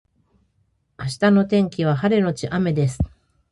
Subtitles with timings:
[0.97, 2.97] 明日の天気は晴れのち雨です